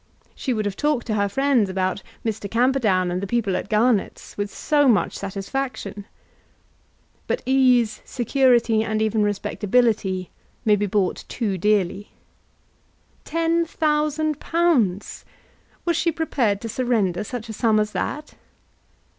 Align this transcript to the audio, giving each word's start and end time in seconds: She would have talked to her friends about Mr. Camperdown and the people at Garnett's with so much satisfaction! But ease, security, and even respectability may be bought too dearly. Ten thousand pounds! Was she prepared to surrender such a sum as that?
She 0.33 0.51
would 0.51 0.65
have 0.65 0.75
talked 0.75 1.05
to 1.05 1.13
her 1.13 1.29
friends 1.29 1.69
about 1.69 2.01
Mr. 2.25 2.49
Camperdown 2.49 3.11
and 3.11 3.21
the 3.21 3.27
people 3.27 3.55
at 3.55 3.69
Garnett's 3.69 4.35
with 4.35 4.49
so 4.51 4.87
much 4.87 5.15
satisfaction! 5.15 6.05
But 7.27 7.43
ease, 7.45 8.01
security, 8.03 8.83
and 8.83 8.99
even 8.99 9.21
respectability 9.21 10.31
may 10.65 10.75
be 10.75 10.87
bought 10.87 11.23
too 11.27 11.55
dearly. 11.55 12.09
Ten 13.25 13.63
thousand 13.63 14.39
pounds! 14.39 15.23
Was 15.85 15.97
she 15.97 16.11
prepared 16.11 16.61
to 16.61 16.67
surrender 16.67 17.23
such 17.23 17.47
a 17.47 17.53
sum 17.53 17.79
as 17.79 17.91
that? 17.91 18.33